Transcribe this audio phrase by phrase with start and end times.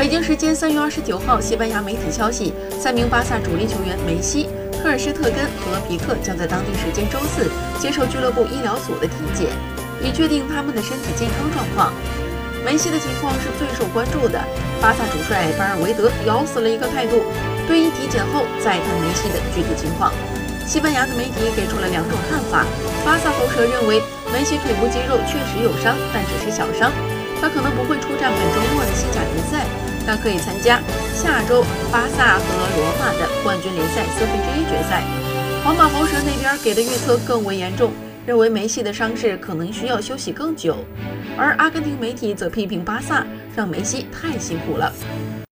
[0.00, 4.48] 北京时间三月二十九号，西班牙媒体消息，三名巴萨主力球员梅西、
[4.80, 9.52] 科尔施特根和皮克将在当地时间周四接受俱乐部医疗组的体检，
[10.00, 11.92] 以确定他们的身体健康状况。
[12.64, 14.40] 梅西的情况是最受关注的，
[14.80, 17.20] 巴萨主帅巴尔韦德咬死了一个态度，
[17.68, 20.10] 对于体检后再谈梅西的具体情况。
[20.64, 22.64] 西班牙的媒体给出了两种看法，
[23.04, 24.00] 巴萨喉舌认为
[24.32, 26.88] 梅西腿部肌肉确实有伤，但只是小伤，
[27.36, 29.68] 他可能不会出战本周末的西甲联赛。
[30.10, 30.80] 他可以参加
[31.14, 31.62] 下周
[31.92, 32.44] 巴萨和
[32.76, 35.04] 罗马的冠军联赛四分之一决赛。
[35.62, 37.92] 皇马红蛇那边给的预测更为严重，
[38.26, 40.78] 认为梅西的伤势可能需要休息更久。
[41.38, 44.92] 而阿根廷媒体则批评巴萨让梅西太辛苦了。